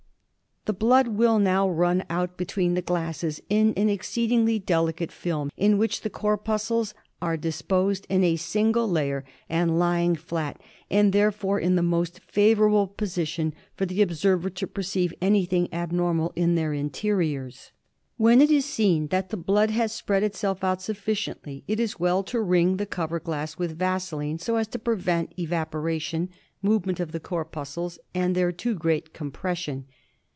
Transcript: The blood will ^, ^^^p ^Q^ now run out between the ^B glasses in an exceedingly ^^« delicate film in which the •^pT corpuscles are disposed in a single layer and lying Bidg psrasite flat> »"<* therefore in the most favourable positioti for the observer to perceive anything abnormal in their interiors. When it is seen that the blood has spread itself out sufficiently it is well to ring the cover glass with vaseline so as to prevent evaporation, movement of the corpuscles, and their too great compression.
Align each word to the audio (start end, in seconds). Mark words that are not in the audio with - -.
The 0.65 0.73
blood 0.73 1.07
will 1.07 1.33
^, 1.37 1.37
^^^p 1.37 1.41
^Q^ 1.41 1.43
now 1.43 1.67
run 1.67 2.03
out 2.07 2.37
between 2.37 2.75
the 2.75 2.83
^B 2.83 2.85
glasses 2.85 3.41
in 3.49 3.73
an 3.73 3.89
exceedingly 3.89 4.59
^^« 4.59 4.63
delicate 4.63 5.11
film 5.11 5.49
in 5.57 5.79
which 5.79 6.01
the 6.01 6.09
•^pT 6.11 6.13
corpuscles 6.13 6.93
are 7.19 7.35
disposed 7.35 8.05
in 8.09 8.23
a 8.23 8.35
single 8.35 8.87
layer 8.87 9.25
and 9.49 9.79
lying 9.79 10.11
Bidg 10.15 10.19
psrasite 10.19 10.19
flat> 10.21 10.61
»"<* 10.21 10.61
therefore 11.11 11.59
in 11.59 11.75
the 11.77 11.81
most 11.81 12.19
favourable 12.19 12.87
positioti 12.95 13.53
for 13.73 13.87
the 13.87 14.03
observer 14.03 14.51
to 14.51 14.67
perceive 14.67 15.11
anything 15.19 15.67
abnormal 15.73 16.31
in 16.35 16.53
their 16.53 16.73
interiors. 16.73 17.71
When 18.17 18.39
it 18.39 18.51
is 18.51 18.63
seen 18.63 19.07
that 19.07 19.29
the 19.29 19.37
blood 19.37 19.71
has 19.71 19.91
spread 19.91 20.21
itself 20.21 20.63
out 20.63 20.79
sufficiently 20.83 21.63
it 21.67 21.79
is 21.79 21.99
well 21.99 22.21
to 22.25 22.39
ring 22.39 22.77
the 22.77 22.85
cover 22.85 23.19
glass 23.19 23.57
with 23.57 23.79
vaseline 23.79 24.37
so 24.37 24.57
as 24.57 24.67
to 24.67 24.79
prevent 24.79 25.33
evaporation, 25.39 26.29
movement 26.61 26.99
of 26.99 27.13
the 27.13 27.19
corpuscles, 27.19 27.97
and 28.13 28.35
their 28.35 28.51
too 28.51 28.75
great 28.75 29.11
compression. 29.11 29.85